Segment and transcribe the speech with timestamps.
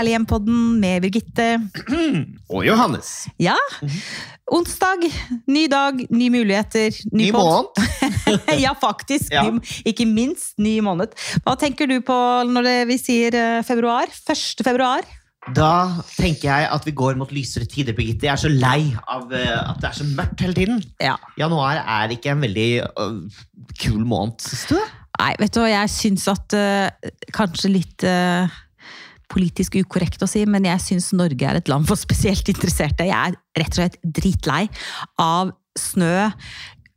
[0.00, 1.46] Herlig hjem-podden med Birgitte.
[2.54, 3.26] Og Johannes.
[3.36, 3.52] Ja,
[4.48, 5.02] onsdag,
[5.44, 7.82] ny dag, nye muligheter, ny, Ny måned.
[8.64, 9.28] ja, faktisk.
[9.28, 9.42] Ja.
[9.44, 11.12] Ny, ikke minst ny måned.
[11.44, 12.16] Hva tenker du på
[12.48, 14.08] når det, vi sier eh, februar?
[14.08, 14.64] 1.
[14.64, 15.04] februar?
[15.52, 18.30] Da tenker jeg at vi går mot lysere tider, Birgitte.
[18.30, 20.80] Jeg er så lei av eh, at det er så mørkt hele tiden.
[20.96, 21.18] Ja.
[21.36, 23.44] Januar er ikke en veldig uh,
[23.84, 24.80] kul måned, syns du?
[25.20, 28.60] Nei, vet du hva, jeg syns at uh, Kanskje litt eh,
[29.30, 33.06] politisk ukorrekt å si, men jeg syns Norge er et land for spesielt interesserte.
[33.08, 34.66] Jeg er rett og slett dritlei
[35.22, 36.30] av snø.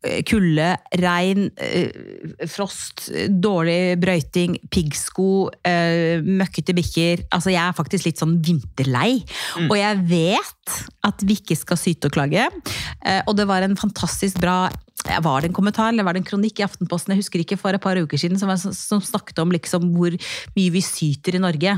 [0.03, 1.93] eh, Kulde, regn, eh,
[2.51, 7.23] frost, dårlig brøyting, piggsko, eh, møkkete bikkjer.
[7.31, 9.23] Altså, jeg er faktisk litt sånn vinterlei.
[9.69, 12.49] Og jeg vet at vi ikke skal syte og klage.
[13.27, 14.67] Og det var en fantastisk bra
[15.03, 17.75] Var det en kommentar eller var det en kronikk i Aftenposten jeg husker ikke for
[17.75, 20.15] et par uker siden, som, var, som snakket om liksom hvor
[20.55, 21.75] mye vi syter i Norge.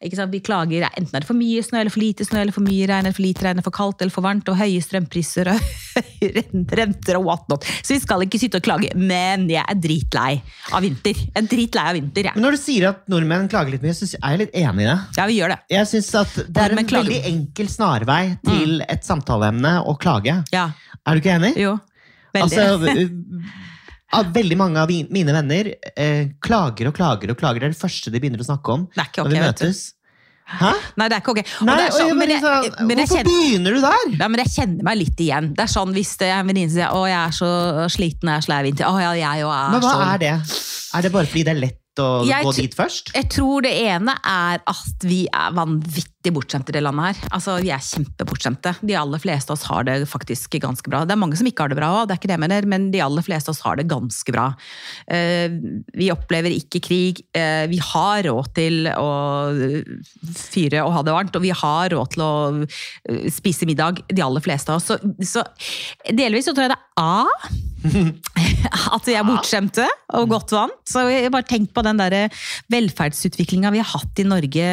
[0.00, 2.88] Vi klager enten er det for mye snø eller for lite snø, eller for mye
[2.90, 5.64] regn eller for lite regn, eller for kaldt eller for varmt, og høye strømpriser og
[6.20, 6.44] høye
[6.80, 7.66] renter og whatnot.
[7.80, 10.36] Så vi skal ikke syte og klage, men jeg er dritlei
[10.76, 11.16] av vinter.
[11.16, 12.36] Jeg er dritlei av vinter, jeg.
[12.36, 14.90] Men når du sier at nordmenn klager litt mye, så er jeg litt enig i
[14.90, 14.98] det.
[15.18, 15.58] Ja, vi gjør det.
[15.72, 20.40] Jeg synes at Det er en veldig enkel snarvei til et samtaleemne å klage.
[20.54, 20.70] Ja.
[21.06, 21.54] Er du ikke enig?
[21.60, 21.76] Jo.
[22.36, 22.62] Veldig.
[22.66, 23.08] Altså,
[24.16, 27.60] at veldig mange av mine venner eh, klager og klager og klager.
[27.64, 29.44] Det er det første de begynner å snakke om Det er ikke når ok, vi
[29.46, 29.80] møtes.
[30.46, 30.68] Hæ?
[31.00, 31.40] Nei, det er ikke ok.
[31.66, 32.42] Nei, er så- jeg men jeg-
[32.86, 34.04] men jeg Hvorfor kjenner- begynner du der?
[34.20, 35.48] Ja, men jeg kjenner meg litt igjen.
[35.56, 38.30] Det er sånn Hvis det er en venninne som sier å, jeg er så sliten,
[38.30, 38.84] jeg er så lei vinter.
[38.86, 40.14] Å ja, jeg og er Men hva sånn.
[40.14, 40.34] er det?
[40.94, 43.10] Er det bare fordi det er lett å gå dit først?
[43.12, 45.50] Jeg tror det ene er at vi er
[46.26, 47.28] vanvittig bortskjemte i det landet her.
[47.32, 48.74] Altså, Vi er kjempebortskjemte.
[48.82, 51.04] De aller fleste av oss har det faktisk ganske bra.
[51.04, 52.90] Det er mange som ikke har det bra, det er ikke det jeg mener, men
[52.90, 54.54] de aller fleste av oss har det ganske bra.
[55.08, 55.48] Eh,
[55.94, 57.22] vi opplever ikke krig.
[57.34, 59.10] Eh, vi har råd til å
[60.34, 62.34] fyre og ha det varmt, og vi har råd til å
[62.64, 64.90] eh, spise middag, de aller fleste av oss.
[64.90, 65.44] Så, så
[66.12, 67.26] delvis så tror jeg det er A.
[68.96, 69.84] At vi er bortskjemte
[70.16, 70.78] og godt vant.
[70.88, 72.32] Så jeg bare tenk på den der
[72.72, 74.70] velferdsutviklinga vi har hatt i Norge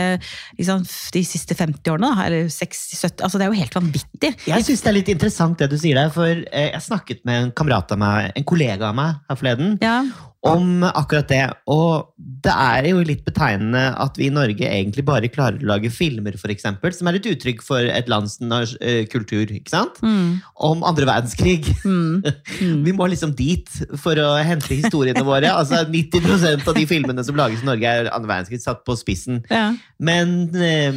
[0.57, 2.11] liksom, de siste 50 årene.
[2.25, 3.23] Eller 60-70.
[3.27, 4.31] Altså, det er jo helt vanvittig.
[4.47, 7.41] Jeg syns det er litt interessant det du sier der, for eh, jeg snakket med
[7.41, 9.97] en kamerat av meg, en kollega av meg her forleden, Ja.
[10.43, 11.43] Om akkurat det.
[11.71, 12.09] Og
[12.43, 16.35] det er jo litt betegnende at vi i Norge egentlig bare klarer å lage filmer,
[16.51, 18.35] eksempel, som er et uttrykk for et lands
[18.81, 20.01] eh, kultur, ikke sant?
[20.03, 21.69] Mm, Om andre verdenskrig.
[21.85, 22.23] mm,
[22.59, 22.83] mm.
[22.87, 23.69] Vi må liksom dit
[24.03, 25.47] for å hente historiene våre.
[25.55, 29.39] Altså 90% av de filmene som lages i Norge, er andre verdenskrig satt på spissen.
[29.49, 29.69] Ja.
[30.03, 30.91] Men eh,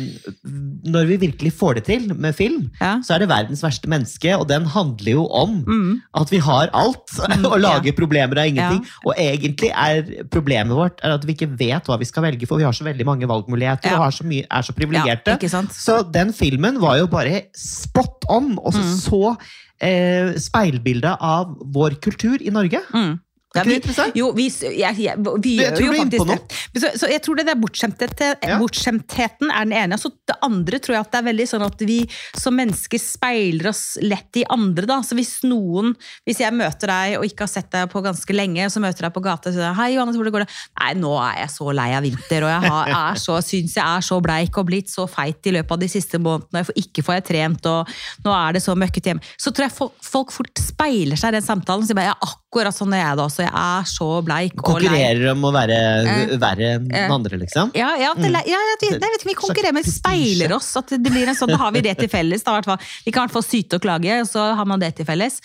[0.90, 2.96] når vi virkelig får det til med film, Ja.
[3.06, 6.02] så er det verdens verste menneske, og den handler jo om Mm.
[6.18, 7.14] at vi har alt,
[7.46, 8.82] og lager problemer av ingenting.
[8.82, 9.00] Ja.
[9.06, 9.35] Og egentlig
[9.70, 12.72] er problemet vårt er at vi ikke vet hva vi skal velge, for vi har
[12.72, 13.96] så veldig mange valgmuligheter Ja.
[13.96, 15.48] og har så mye, er så ja, privilegerte.
[15.50, 15.70] sant?
[15.72, 18.96] så den filmen var jo bare spot on, og så, Mm.
[18.96, 19.36] så
[19.80, 22.80] eh, speilbildet av vår kultur i Norge.
[22.94, 23.20] Mm.
[23.56, 26.82] Er Ja, vi, jo, vi, jeg, ja, vi gjør jo er faktisk det.
[26.82, 29.98] Så, så jeg tror det der bortskjemthet- bortskjemtheten er den ene.
[30.00, 31.98] Så det andre tror jeg at det er veldig sånn at vi
[32.36, 34.86] som mennesker speiler oss lett i andre.
[34.88, 35.00] da.
[35.06, 35.94] Så hvis noen,
[36.26, 39.08] hvis jeg møter deg og ikke har sett deg på ganske lenge, så møter jeg
[39.10, 40.50] deg på gata og sier hei Johannes, hvordan går det?
[40.80, 43.84] Nei, nå er jeg så lei av vinter, og jeg har, er så, syns jeg
[43.86, 47.04] er så bleik og blitt så feit i løpet av de siste månedene, og ikke
[47.06, 47.94] får jeg trent, og
[48.26, 49.30] nå er det så møkkete hjemme.
[49.40, 52.16] Så tror jeg folk, folk fort speiler seg i den samtalen og sier bare, ja,
[52.26, 54.90] akkurat sånn er jeg da også, jeg er så bleik og lei.
[54.90, 55.76] Konkurrerer om å være
[56.06, 57.12] Eh, verre enn eh.
[57.12, 57.72] andre, liksom.
[57.76, 60.72] Ja, ja, det, ja, ja, nei, vet ikke, vi konkurrerer, men speiler oss.
[60.78, 62.44] At det blir en sånn, Da har vi det til felles.
[62.46, 62.58] Da.
[63.04, 65.40] Vi kan i hvert fall syte og klage, og så har man det til felles.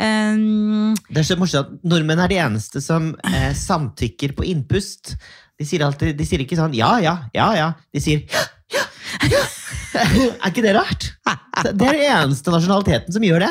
[0.00, 5.16] Um, Det er så morsomt at Nordmenn er de eneste som eh, samtykker på innpust.
[5.60, 7.68] De sier, alltid, de sier ikke sånn ja, ja, ja, ja.
[7.92, 8.46] De sier ja.
[10.00, 11.08] Er ikke det rart?
[11.66, 13.50] Det er den eneste nasjonaliteten som gjør det.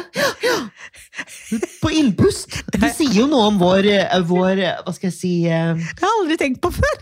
[1.83, 2.61] På innpust.
[2.71, 3.89] Det sier jo noe om vår,
[4.29, 6.95] vår hva skal jeg si uh, det har jeg aldri tenkt på før!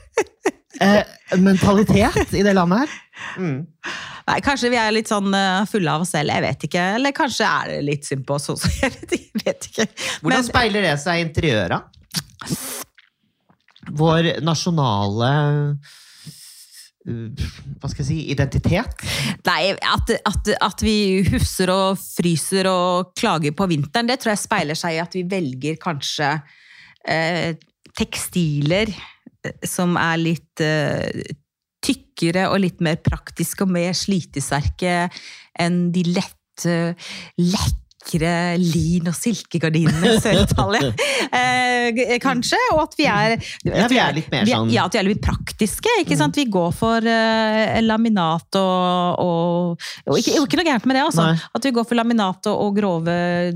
[0.82, 1.04] uh,
[1.38, 2.96] mentalitet i det landet her.
[3.38, 3.60] Mm.
[4.28, 6.88] Nei, Kanskje vi er litt sånn uh, fulle av oss selv, jeg vet ikke.
[6.98, 8.74] Eller kanskje er det litt synd på oss også.
[8.84, 9.24] Jeg vet ikke.
[9.38, 9.86] jeg Vet ikke.
[10.26, 11.94] Hvordan Men- speiler det seg i interiøret?
[14.02, 15.30] Vår nasjonale
[17.08, 19.04] hva skal jeg si, identitet?
[19.48, 24.44] Nei, at, at, at vi husser og fryser og klager på vinteren, det tror jeg
[24.44, 26.34] speiler seg i at vi velger kanskje
[27.08, 27.56] eh,
[27.98, 31.24] tekstiler eh, som er litt eh,
[31.88, 35.08] tykkere og litt mer praktiske og mer slitesterke
[35.58, 36.80] enn de lette,
[37.40, 40.94] lette lekre lin- og silkegardinene i Sør-Italia.
[41.34, 44.94] Eh, kanskje, og at vi er Ja, vi er litt mer er- sånn- Ja, at
[44.94, 45.90] vi er litt praktiske.
[46.02, 46.36] ikke sant?
[46.36, 51.26] Vi går for eh, laminat og, og, og ikke, ikke noe gærent med det, altså.
[51.34, 51.40] Nei.
[51.56, 53.08] At vi går for laminat og, og grove,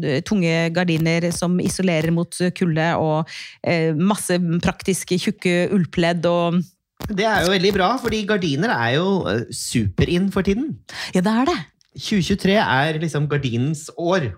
[0.03, 3.27] eh, tunge gardiner som isolerer mot kulde, og
[3.63, 6.61] eh, masse praktiske, tjukke ullpledd og
[7.09, 10.77] Det er jo veldig bra, fordi gardiner er jo eh, super-in for tiden.
[11.15, 11.59] Ja, det er det.
[11.97, 14.31] 2023 er liksom gardinens år.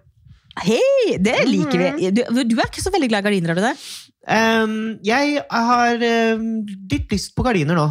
[0.63, 1.97] Hei, det liker Mhm.
[1.97, 2.11] vi.
[2.13, 3.75] Du, du er ikke så veldig glad i gardiner, er du det?
[4.23, 5.95] Um, jeg har
[6.37, 7.87] um, litt lyst på gardiner nå.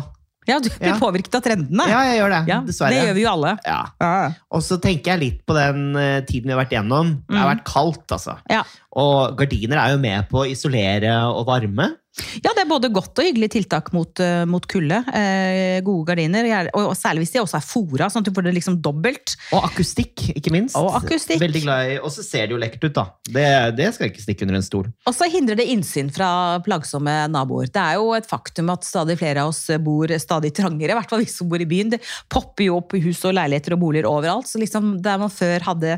[0.49, 0.99] Ja, du blir Ja.
[0.99, 1.85] påvirket av trendene.
[1.87, 2.49] Ja, jeg gjør det.
[2.51, 2.91] Ja, Dessverre.
[2.91, 3.51] Det gjør vi jo alle.
[3.65, 3.81] Ja.
[4.01, 4.31] Ja.
[4.51, 7.13] Og så tenker jeg litt på den eh, tiden vi har vært gjennom.
[7.29, 7.57] Det har Mm.
[7.59, 8.39] vært kaldt, altså.
[8.51, 8.63] Ja.
[8.97, 11.93] Og gardiner er jo med på å isolere og varme.
[12.13, 14.99] Ja, det er både godt og hyggelig tiltak mot, eh, mot kulde.
[15.17, 18.47] Eh, gode gardiner, og, og særlig hvis de også er fora, sånn at du får
[18.49, 19.33] det liksom dobbelt.
[19.57, 20.77] Og akustikk, ikke minst.
[20.77, 21.41] Og akustikk.
[21.41, 23.07] Veldig glad i, Og så ser det jo lekkert ut, da.
[23.25, 23.47] Det,
[23.81, 24.93] det skal jeg ikke stikke under en stol.
[25.09, 26.29] Og så hindrer det innsyn fra
[26.67, 27.73] plagsomme naboer.
[27.73, 31.09] Det er jo et faktum at stadig flere av oss bor stadig trangere, i hvert
[31.09, 31.97] fall vi som bor i byen.
[31.97, 34.53] Det popper jo opp hus og leiligheter og boliger overalt.
[34.53, 35.97] Så liksom der man før hadde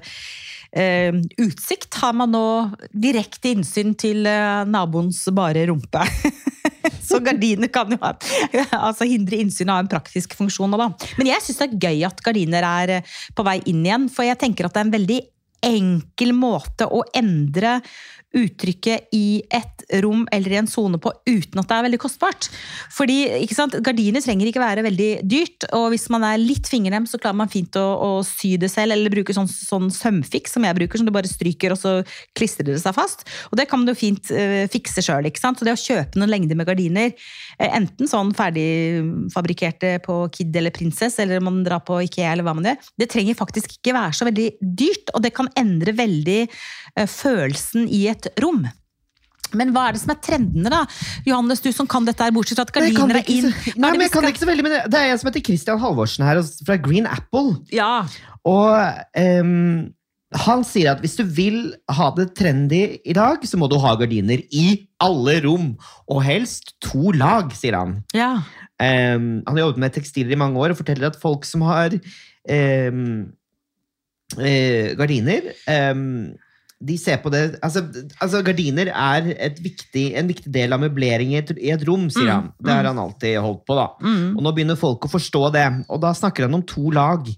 [0.77, 2.47] eh, utsikt, har man nå
[2.91, 6.05] direkte innsyn til eh, naboens bare rumpe.
[7.05, 8.15] Så gardiner kan jo ha,
[8.87, 10.75] altså hindre innsyn ha en praktisk funksjon.
[10.81, 10.91] Da.
[11.19, 14.27] Men jeg syns det er gøy at gardiner er eh, på vei inn igjen, for
[14.27, 15.21] jeg tenker at det er en veldig
[15.65, 17.81] enkel måte å endre
[18.35, 22.49] uttrykket i et rom eller i en sone på uten at det er veldig kostbart.
[22.93, 27.07] Fordi ikke sant, Gardiner trenger ikke være veldig dyrt, og hvis man er litt fingernem,
[27.11, 30.67] så klarer man fint å, å sy det selv, eller bruke sånn, sånn sømfiks som
[30.67, 31.95] jeg bruker, som du bare stryker og så
[32.37, 33.27] klistrer det seg fast.
[33.53, 35.31] Og det kan man jo fint uh, fikse sjøl.
[35.35, 37.13] Så det å kjøpe noen lengder med gardiner,
[37.59, 42.47] eh, enten sånn ferdigfabrikkerte på Kid eller Princess, eller om man drar på Ikea eller
[42.47, 45.95] hva man gjør, det trenger faktisk ikke være så veldig dyrt, og det kan endre
[45.99, 48.65] veldig eh, følelsen i et rom.
[49.55, 50.81] Men hva er det som er trendene, da?
[51.29, 53.53] Johannes, du som kan dette her, bortsett fra at gardiner er inn.
[53.53, 55.45] så, nei, men jeg kan det ikke så veldig, men det- er en som heter
[55.47, 57.61] Christian Halvorsen her, fra Green Apple.
[57.71, 58.07] Ja,
[58.45, 58.75] Og
[59.15, 59.93] um,
[60.35, 61.61] han sier at hvis du vil
[61.95, 65.71] ha det trendy i dag, så må du ha gardiner i alle rom.
[66.11, 68.01] Og helst to lag, sier han.
[68.13, 68.41] ja.
[68.83, 71.95] Um, han har jobbet med tekstiler i mange år og forteller at folk som har
[71.95, 72.91] eh,
[74.99, 76.33] gardiner ehm,
[76.85, 77.81] de ser på det altså,
[78.21, 82.09] altså Gardiner er et viktig, en viktig del av møblering i et, i et rom,
[82.13, 82.49] sier Mm, han.
[82.61, 82.89] Det har mm.
[82.91, 83.77] han alltid holdt på.
[83.79, 83.87] da.
[84.05, 84.35] Mm.
[84.37, 85.63] Og nå begynner folk å forstå det.
[85.89, 87.31] Og da snakker han om to lag.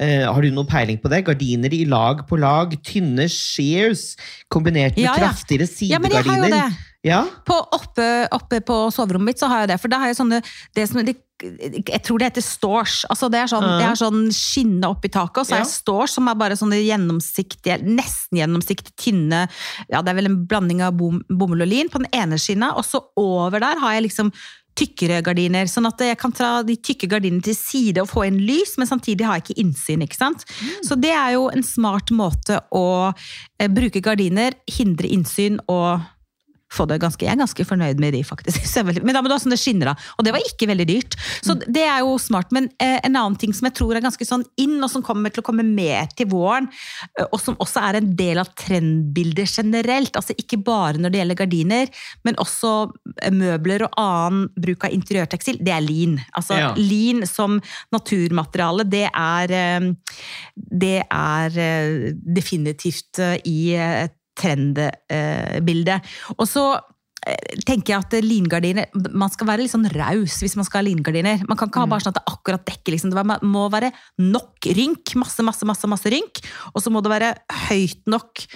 [0.00, 1.22] Uh, har du noe peiling på det?
[1.26, 4.14] Gardiner i lag på lag, tynne shears,
[4.52, 5.26] kombinert med Ja, ja.
[5.26, 6.70] kraftigere ja, men jeg har jo sidegardiner.
[6.72, 6.92] det.
[7.06, 10.16] Ja, På, oppe, oppe på soverommet mitt så har jeg det, for da har jeg
[10.18, 10.40] sånne
[10.74, 13.04] det som, det, Jeg tror det heter stores.
[13.12, 13.90] Altså det er sånn, Ja.
[13.92, 15.60] er sånn skinne oppi taket, og så Ja.
[15.60, 19.48] er stores som er bare sånne gjennomsiktige, nesten gjennomsiktige, tynne
[19.90, 22.74] Ja, det er vel en blanding av bom, bomull og lin på den ene skinna,
[22.76, 24.32] og så over der har jeg liksom
[24.76, 28.38] tykkere gardiner, sånn at jeg kan ta de tykke gardinene til side og få inn
[28.44, 30.02] lys, men samtidig har jeg ikke innsyn.
[30.02, 30.44] ikke sant?
[30.84, 33.14] Så det er jo en smart måte å
[33.58, 36.02] eh, bruke gardiner, hindre innsyn og
[36.76, 38.68] få det ganske, Jeg er ganske fornøyd med de, faktisk.
[39.06, 40.06] Men da må du ha sånn det skinner av.
[40.18, 41.16] Og det var ikke veldig dyrt.
[41.44, 42.52] Så det er jo smart.
[42.54, 45.32] Men eh, en annen ting som jeg tror er ganske sånn inn, og som kommer
[45.32, 46.68] til å komme mer til våren,
[47.30, 51.40] og som også er en del av trendbildet generelt, altså ikke bare når det gjelder
[51.40, 51.92] gardiner,
[52.26, 52.72] men også
[53.32, 56.18] møbler og annen bruk av interiørtekstil, det er lin.
[56.36, 56.72] Altså Ja.
[56.76, 57.60] lin som
[57.94, 59.56] naturmateriale, det er,
[60.56, 61.58] det er
[62.36, 65.98] definitivt i et trendbilde.
[66.36, 66.64] Og så
[67.26, 70.88] eh, tenker jeg at lingardiner Man skal være litt sånn raus hvis man skal ha
[70.88, 71.44] lingardiner.
[71.48, 72.96] Man kan ikke ha bare sånn at det akkurat dekker.
[72.96, 73.14] Liksom.
[73.14, 75.16] Det må være nok rynk.
[75.20, 76.42] Masse, masse, masse, masse rynk.
[76.74, 77.34] Og så må det være
[77.68, 78.46] høyt nok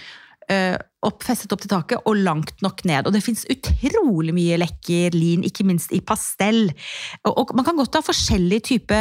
[0.50, 3.08] eh, opp, festet opp til taket og langt nok ned.
[3.08, 6.68] Og det fins utrolig mye lekker lin, ikke minst i pastell.
[7.24, 9.00] Og, og man kan godt ha forskjellig type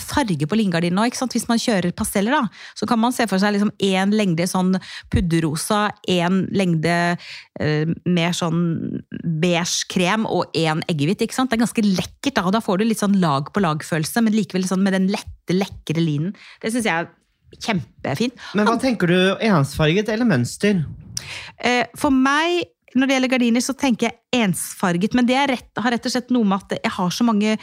[0.00, 1.16] farge på lingardinen òg.
[1.32, 4.74] Hvis man kjører pasteller, da, så kan man se for seg liksom én lengde sånn
[5.12, 6.94] pudderrosa, én lengde
[7.60, 9.02] eh, mer sånn
[9.42, 11.26] beige krem og én eggehvit.
[11.26, 11.52] ikke sant?
[11.52, 14.36] Det er ganske lekkert, da, og da får du litt sånn lag på lag-følelse, men
[14.36, 16.32] likevel sånn med den lette, lekre linen.
[16.62, 17.10] Det syns jeg er
[17.60, 18.38] kjempefint.
[18.56, 19.18] Men hva tenker du?
[19.44, 20.84] Ensfarget eller mønster?
[21.60, 25.14] Eh, For meg, når det gjelder gardiner, så tenker jeg ensfarget.
[25.16, 27.56] Men det er rett, har rett og slett noe med at jeg har så mange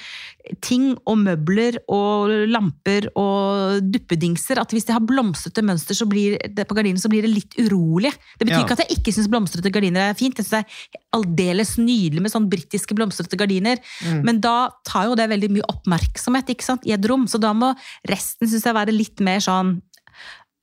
[0.65, 6.37] ting og møbler og lamper og duppedingser at hvis jeg har blomstrete mønster så blir
[6.41, 8.13] det, på gardiner, så blir det litt urolig.
[8.39, 8.63] Det betyr Ja.
[8.65, 10.37] ikke at jeg ikke syns blomstrete gardiner er fint.
[10.37, 13.77] Jeg synes det er aldeles nydelig med sånn britiske blomstrete gardiner.
[14.05, 14.23] Mm.
[14.25, 16.49] Men da tar jo det veldig mye oppmerksomhet
[16.85, 17.27] i et rom.
[17.27, 17.75] Så da må
[18.07, 19.81] resten synes jeg være litt mer sånn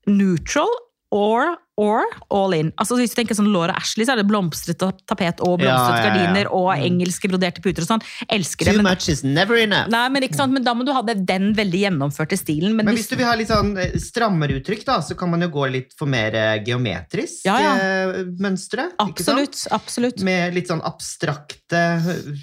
[0.07, 0.71] neutral
[1.17, 2.03] or, or
[2.35, 2.69] all in.
[2.81, 4.77] Altså Hvis du tenker sånn Laura Ashley, så er det blomstret
[5.09, 6.11] tapet og blomstret Ja, ja, ja.
[6.11, 6.83] gardiner og Mm.
[6.91, 8.03] engelske broderte puter og sånn.
[8.29, 8.75] Elsker det.
[8.75, 9.89] Too Men, much is never enough.
[9.93, 10.53] nei, men, ikke sant?
[10.53, 12.75] men da må du ha det, den veldig gjennomførte stilen.
[12.77, 15.31] Men, Men hvis, hvis du vil ha litt sånn eh, strammere uttrykk, da, så kan
[15.33, 17.73] man jo gå litt for mer eh, geometrisk Ja, ja.
[17.81, 18.91] eh, mønstre.
[19.01, 19.65] absolutt.
[19.73, 20.21] absolutt.
[20.27, 22.37] Med litt sånn abstrakte eh,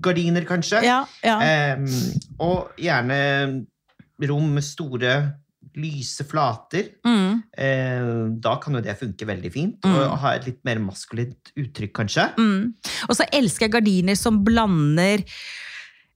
[0.00, 0.80] gardiner, kanskje.
[0.82, 1.36] Ja, ja.
[1.44, 1.84] Em,
[2.40, 3.66] og gjerne
[4.24, 5.14] rom med store,
[5.80, 6.92] lyse flater.
[7.06, 8.06] Mm, Eh,
[8.42, 9.76] da kan jo det funke veldig fint.
[9.84, 9.94] Mm.
[9.94, 12.28] Og ha et litt mer maskulint uttrykk, kanskje.
[12.38, 12.74] mm.
[13.08, 15.22] Og så elsker jeg gardiner som blander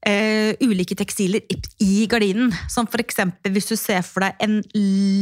[0.06, 1.42] eh, ulike tekstiler
[1.82, 2.52] i, gardinen.
[2.70, 4.60] Som for eksempel hvis du ser for deg en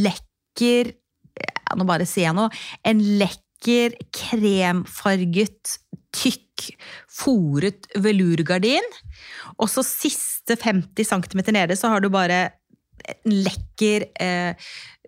[0.06, 0.92] lekker
[1.36, 2.48] ja, Nå bare sier jeg noe.
[2.86, 5.76] En lekker, kremfarget,
[6.16, 6.70] tykk,
[7.12, 8.86] foret velurgardin.
[9.60, 12.46] Og så siste 50 cm nede så har du bare
[13.04, 14.54] en lekker eh,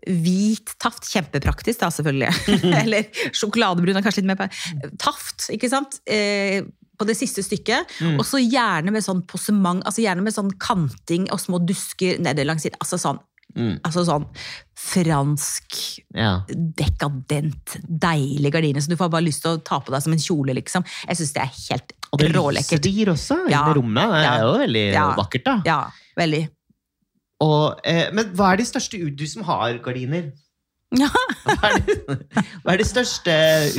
[0.09, 1.09] hvit taft.
[1.13, 2.33] Kjempepraktisk, da, selvfølgelig.
[2.85, 4.49] Eller sjokoladebrun er kanskje litt mer på
[4.99, 6.01] Taft, ikke sant?
[6.07, 6.63] Eh,
[6.99, 7.87] på det siste stykket.
[8.03, 8.17] Mm.
[8.19, 12.43] Og så gjerne med sånn posement, altså gjerne med sånn kanting og små dusker nede
[12.47, 12.79] langs siden.
[12.83, 13.21] Altså sånn,
[13.57, 13.79] Mm.
[13.83, 14.27] altså sånn
[14.77, 15.79] fransk,
[16.15, 16.45] Ja.
[16.49, 18.81] dekadent, deilig gardiner.
[18.85, 20.85] Så du får bare lyst til å ta på deg som en kjole, liksom.
[21.09, 21.93] Jeg syns det er helt
[22.35, 22.77] rålekkert.
[22.79, 23.63] Og det gir også Ja.
[23.63, 24.05] i det rommet.
[24.05, 24.41] Det er Ja.
[24.45, 25.15] jo veldig Ja.
[25.17, 25.63] vakkert, da.
[25.65, 26.49] Ja, veldig.
[27.45, 30.33] Og, eh, men hva er de største Du som har gardiner.
[30.97, 31.11] Ja.
[31.45, 31.95] Hva er, de,
[32.65, 33.35] hva er de største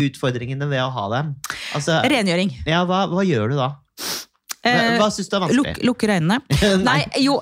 [0.05, 1.31] utfordringene ved å ha dem?
[1.75, 2.51] Altså, Rengjøring.
[2.69, 3.71] ja, hva, hva gjør du da?
[3.79, 4.15] Hva,
[4.69, 5.85] Eh, hva syns du er Luk, vanskelig?
[5.87, 6.37] lukker øynene.
[6.83, 7.37] Nei, jo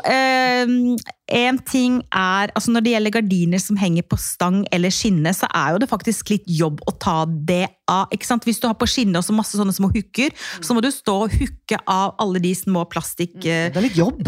[1.28, 5.50] En ting er altså Når det gjelder gardiner som henger på stang eller skinne, så
[5.52, 8.08] er jo det faktisk litt jobb å ta det av.
[8.12, 8.46] ikke sant?
[8.48, 11.16] Hvis du har på skinne og så masse sånne små hooker, så må du stå
[11.26, 14.22] og hooke av alle de små plastikkhookene, er litt jobb.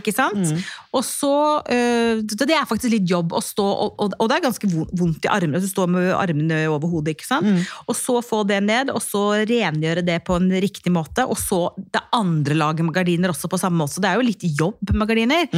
[0.00, 0.42] ikke sant?
[0.42, 0.62] Mm.
[0.94, 1.32] Og så
[1.74, 5.26] øh, Det er faktisk litt jobb å stå, og, og, og det er ganske vondt
[5.26, 5.62] i armene.
[5.62, 7.50] Du står med armene over hodet, ikke sant?
[7.50, 7.62] Mm.
[7.86, 11.26] Og så få det ned, og så rengjøre det på en riktig måte.
[11.26, 13.96] Og så det andre laget med gardiner også på samme måte.
[13.96, 15.50] Så det er jo litt jobb med gardiner.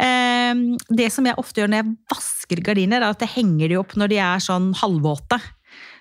[0.00, 0.74] Mm.
[0.80, 3.80] Eh, det som jeg ofte gjør når jeg vasker gardiner, er at jeg henger de
[3.80, 5.40] opp når de er sånn halvvåte.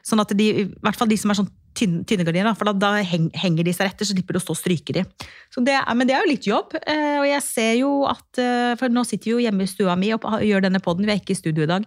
[0.05, 2.73] Sånn at de, i hvert fall de som er sånn tynne, tynne gardiner, for da,
[2.75, 5.05] da henger de seg etter, så slipper du å stå og stryke de.
[5.53, 8.41] Så det er, men det er jo litt jobb, eh, og jeg ser jo at
[8.41, 11.15] eh, For nå sitter vi jo hjemme i stua mi og gjør denne poden, vi
[11.15, 11.85] er ikke i studio i dag.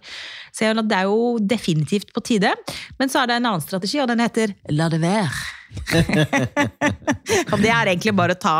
[0.53, 2.53] Så jeg, det er jo definitivt på tide.
[2.99, 5.31] Men så er det en annen strategi, og den heter la det være.
[7.63, 8.55] det er egentlig bare å ta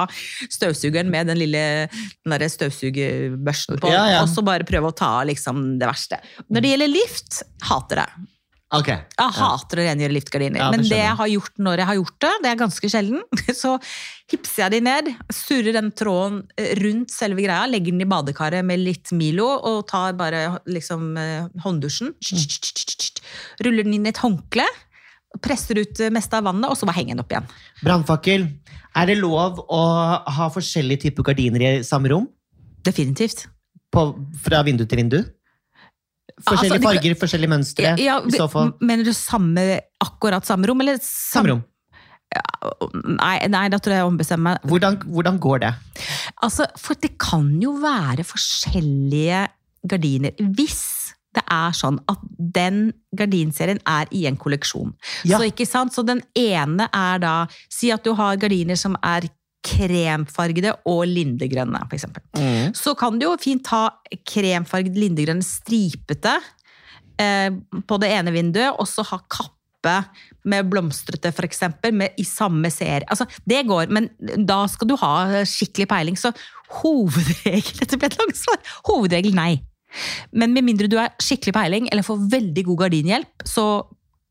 [0.51, 1.63] støvsugeren med den lille
[2.25, 4.21] den støvsugerbørsten på, Ja, ja.
[4.23, 6.21] og så bare prøve å ta liksom det verste.
[6.49, 8.09] Når det gjelder lift, hater det.
[8.73, 8.89] Ok.
[8.89, 10.61] Jeg hater å rengjøre liftgardiner.
[10.61, 11.15] Ja, det men det jeg.
[11.19, 13.21] har gjort når jeg har gjort det, det er ganske sjelden,
[13.63, 13.73] så
[14.31, 18.65] hipser jeg de ned, surrer den tråden eh, rundt selve greia, legger den i badekaret
[18.65, 22.15] med litt Milo, og tar bare liksom eh, hånddusjen.
[23.61, 24.65] Ruller den inn i et håndkle,
[25.43, 27.53] presser ut det meste av vannet, og så bare henger den opp igjen.
[27.83, 28.49] Brannfakkel.
[28.93, 29.83] Er det lov å
[30.33, 32.27] ha forskjellige typer gardiner i samme rom?
[32.85, 33.47] Definitivt.
[33.93, 34.11] På,
[34.41, 35.19] fra vindu til vindu?
[36.43, 38.73] Forskjellige Altså, farger, forskjellige mønstre, Ja, i så fall.
[38.81, 39.65] Mener du samme,
[40.01, 41.63] akkurat samme rom, eller Samme rom.
[43.19, 44.69] Nei, nei, da tror jeg jeg ombestemmer meg.
[44.71, 45.73] Hvordan, hvordan går det?
[46.41, 49.43] Altså, for det kan jo være forskjellige
[49.89, 50.33] gardiner.
[50.57, 50.81] Hvis
[51.33, 54.93] det er sånn at den gardinserien er i en kolleksjon.
[55.25, 55.37] Ja.
[55.37, 55.93] Så, ikke sant?
[55.95, 57.33] så den ene er da
[57.73, 59.27] Si at du har gardiner som er
[59.63, 62.23] kremfargede og lindegrønne, eksempel.
[62.35, 62.73] Mm.
[62.77, 63.87] Så kan du jo fint ha
[64.27, 66.35] kremfarget lindegrønne, stripete
[67.21, 67.49] eh,
[67.87, 69.97] på det ene vinduet, og så ha kappe
[70.47, 73.07] med blomstrete, eksempel, i samme serie.
[73.11, 74.09] Altså, det går, men
[74.47, 76.19] da skal du ha skikkelig peiling.
[76.19, 76.31] Så
[76.81, 78.59] hovedregel Dette ble et langt svar.
[78.87, 79.57] Hovedregel nei.
[80.33, 83.67] Men med mindre du er skikkelig peiling, eller får veldig god gardinhjelp, så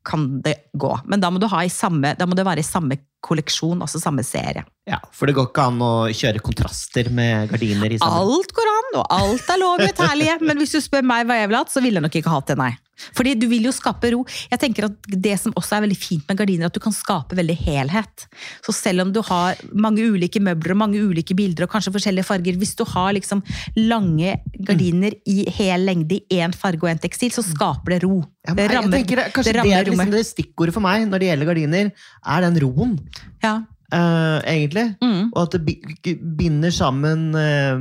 [0.06, 0.90] kan det gå.
[1.06, 4.00] Men da må, du ha i samme, da må det være i samme kolleksjon, altså
[4.02, 4.64] samme serie.
[4.88, 8.32] Ja, For det går ikke an å kjøre kontraster med gardiner i sammen?
[8.34, 10.38] Alt går an, og alt er lov i herlige.
[10.48, 12.50] Men hvis du spør meg hva jeg ville hatt, så ville jeg nok ikke hatt
[12.50, 12.72] det, nei.
[13.16, 14.22] Fordi du vil jo skape ro.
[14.50, 16.94] Jeg tenker at Det som også er veldig fint med gardiner, er at du kan
[16.94, 18.26] skape veldig helhet.
[18.64, 22.28] Så selv om du har mange ulike møbler og mange ulike bilder og kanskje forskjellige
[22.28, 23.42] farger, hvis du har liksom
[23.76, 28.22] lange gardiner i hel lengde i én farge og én tekstil, så skaper det ro.
[28.46, 31.22] Ja, Det rammer, jeg tenker, Kanskje det det, er liksom det stikkordet for meg når
[31.22, 31.92] det gjelder gardiner,
[32.36, 32.98] er den roen,
[33.42, 33.60] Ja.
[33.92, 34.94] Uh, egentlig.
[35.02, 35.32] Mm.
[35.34, 37.76] Og at det binder sammen uh,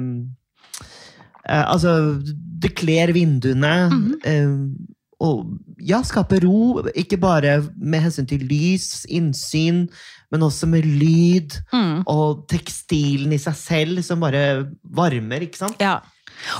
[1.47, 2.19] uh, Altså,
[2.61, 3.75] det kler vinduene.
[3.89, 4.17] Mhm.
[5.21, 5.51] Og
[5.85, 9.85] ja, skape ro, ikke bare med hensyn til lys, innsyn,
[10.33, 11.59] men også med lyd.
[11.73, 12.01] Mm.
[12.09, 15.81] Og tekstilen i seg selv som bare varmer, ikke sant?
[15.81, 15.99] ja.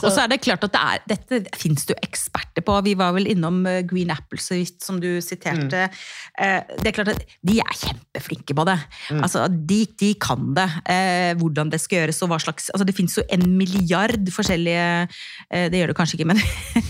[0.04, 2.76] Og så er det klart at det er, dette finnes det jo eksperter på.
[2.86, 5.88] Vi var vel innom eh, Green Apple, så vidt, som du siterte.
[5.92, 6.78] Mm.
[6.82, 8.78] Det er klart at De er kjempeflinke på det.
[9.18, 10.68] Altså, de, de kan det.
[10.90, 14.86] eh, Hvordan det skal gjøres og hva slags altså, Det finnes jo en milliard forskjellige
[15.52, 16.40] eh, Det gjør det kanskje ikke, men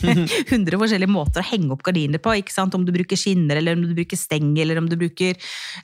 [0.51, 2.33] 100 forskjellige måter å henge opp gardiner på.
[2.39, 2.75] ikke sant?
[2.77, 5.35] Om du bruker skinner, eller om du bruker steng, eller om du bruker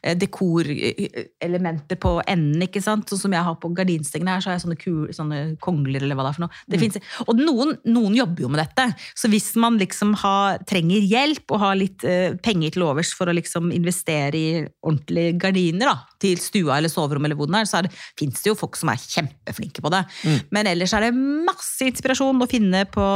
[0.04, 2.62] eh, dekorelementer på enden.
[2.66, 3.08] ikke sant?
[3.10, 6.18] Sånn som jeg har på gardinstengene her, så har jeg sånne, kul, sånne kongler, eller
[6.18, 6.64] hva det er for noe.
[6.68, 8.88] Det finnes, og noen, noen jobber jo med dette,
[9.18, 13.30] så hvis man liksom har, trenger hjelp og har litt eh, penger til overs for
[13.30, 14.50] å liksom investere i
[14.82, 18.44] ordentlige gardiner da, til stua eller soverommet, eller hvor den er, så er det, finnes
[18.44, 20.04] det jo folk som er kjempeflinke på det.
[20.56, 23.08] Men ellers er det masse inspirasjon å finne på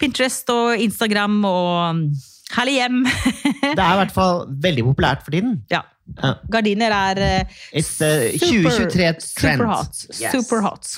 [0.00, 2.06] Pinterest og Instagram og
[2.54, 3.00] Herlig hjem.
[3.74, 5.60] Det er i hvert fall veldig populært for tiden.
[5.72, 5.82] ja.
[6.22, 6.36] Ja.
[6.46, 9.22] Gardiner er uh, It's uh, super, 2023 trend.
[9.26, 10.02] super hot.
[10.20, 10.30] Yes.
[10.30, 10.90] Super hot.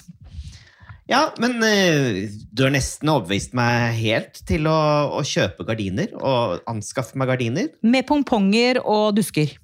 [1.09, 4.77] Ja, men eh, du har nesten overbevist meg helt til å,
[5.17, 7.71] å kjøpe gardiner og anskaffe meg gardiner.
[7.81, 9.55] Med pongponger og dusker.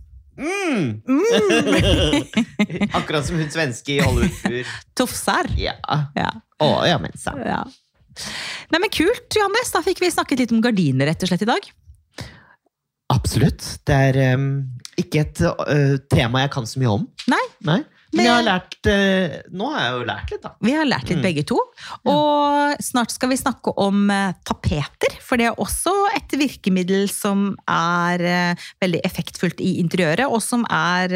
[0.41, 1.05] Mm.
[2.99, 4.73] Akkurat som hun svenske i Hollywood-fur.
[4.97, 5.53] Tofser.
[5.61, 5.77] Ja.
[6.17, 6.31] Ja.
[6.65, 7.37] Å, ja, men sa.
[7.37, 7.61] ja.
[8.73, 9.73] Nei, men Kult, Johannes.
[9.75, 11.69] Da fikk vi snakket litt om gardiner rett og slett i dag.
[13.13, 13.67] Absolutt.
[13.85, 14.49] Det er um,
[14.97, 17.05] ikke et uh, tema jeg kan så mye om.
[17.29, 17.83] Nei, Nei.
[18.14, 20.52] Men jeg har lært eh, Nå har jeg jo lært litt, da.
[20.62, 21.25] Vi har lært litt Mm.
[21.26, 21.59] begge to.
[22.11, 27.56] Og snart skal vi snakke om eh, tapeter, for det er også et virkemiddel som
[27.68, 31.14] er eh, veldig effektfullt i interiøret, og som er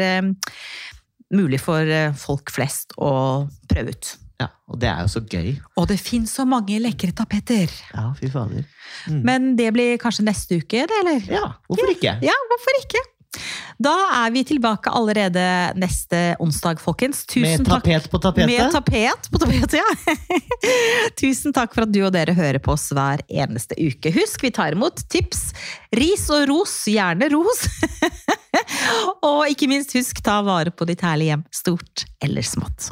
[1.31, 1.85] mulig for
[2.17, 4.15] folk flest å prøve ut.
[4.39, 5.49] Ja, Og det er jo så gøy.
[5.77, 7.67] Og det fins så mange lekre tapeter!
[7.93, 8.63] Ja, fy fader.
[9.11, 9.21] Mm.
[9.27, 11.25] Men det blir kanskje neste uke, det, eller?
[11.27, 12.13] Ja, hvorfor ikke?
[12.23, 13.01] Ja, hvorfor ikke?
[13.79, 13.95] Da
[14.25, 15.41] er vi tilbake allerede
[15.79, 17.21] neste onsdag, folkens.
[17.25, 17.85] Tusen Med takk.
[17.85, 18.51] tapet på tapetet?
[18.51, 20.15] Med tapet på tapetet, ja.
[21.21, 24.11] Tusen takk for at du og dere hører på oss hver eneste uke.
[24.15, 25.53] Husk, vi tar imot tips,
[25.95, 27.63] ris og ros, gjerne ros.
[29.29, 32.91] og ikke minst, husk, ta vare på ditt herlige hjem, stort eller smått.